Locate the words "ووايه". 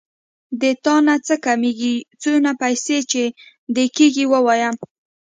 4.31-4.69